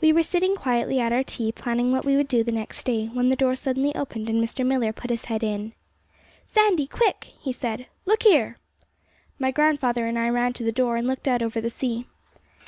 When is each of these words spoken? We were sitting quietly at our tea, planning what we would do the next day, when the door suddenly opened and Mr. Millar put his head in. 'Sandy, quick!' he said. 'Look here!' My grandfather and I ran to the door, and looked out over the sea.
We 0.00 0.12
were 0.12 0.24
sitting 0.24 0.56
quietly 0.56 0.98
at 0.98 1.12
our 1.12 1.22
tea, 1.22 1.52
planning 1.52 1.92
what 1.92 2.04
we 2.04 2.16
would 2.16 2.26
do 2.26 2.42
the 2.42 2.50
next 2.50 2.82
day, 2.82 3.06
when 3.12 3.28
the 3.28 3.36
door 3.36 3.54
suddenly 3.54 3.94
opened 3.94 4.28
and 4.28 4.42
Mr. 4.42 4.66
Millar 4.66 4.92
put 4.92 5.10
his 5.12 5.26
head 5.26 5.44
in. 5.44 5.74
'Sandy, 6.44 6.88
quick!' 6.88 7.30
he 7.40 7.52
said. 7.52 7.86
'Look 8.04 8.24
here!' 8.24 8.56
My 9.38 9.52
grandfather 9.52 10.06
and 10.08 10.18
I 10.18 10.28
ran 10.28 10.54
to 10.54 10.64
the 10.64 10.72
door, 10.72 10.96
and 10.96 11.06
looked 11.06 11.28
out 11.28 11.40
over 11.40 11.60
the 11.60 11.70
sea. 11.70 12.04